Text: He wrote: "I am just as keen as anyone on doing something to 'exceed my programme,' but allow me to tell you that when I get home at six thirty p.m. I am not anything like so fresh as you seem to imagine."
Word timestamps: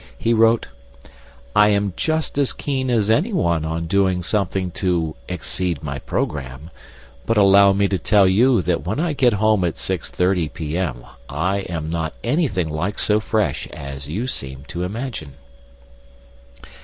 He 0.17 0.33
wrote: 0.33 0.65
"I 1.55 1.67
am 1.67 1.93
just 1.95 2.35
as 2.39 2.53
keen 2.53 2.89
as 2.89 3.11
anyone 3.11 3.63
on 3.63 3.85
doing 3.85 4.23
something 4.23 4.71
to 4.71 5.15
'exceed 5.29 5.83
my 5.83 5.99
programme,' 5.99 6.71
but 7.27 7.37
allow 7.37 7.71
me 7.71 7.87
to 7.89 7.99
tell 7.99 8.27
you 8.27 8.63
that 8.63 8.83
when 8.83 8.99
I 8.99 9.13
get 9.13 9.33
home 9.33 9.63
at 9.63 9.77
six 9.77 10.09
thirty 10.09 10.49
p.m. 10.49 11.05
I 11.29 11.57
am 11.69 11.91
not 11.91 12.15
anything 12.23 12.67
like 12.69 12.97
so 12.97 13.19
fresh 13.19 13.67
as 13.67 14.07
you 14.07 14.25
seem 14.25 14.63
to 14.69 14.81
imagine." 14.81 15.33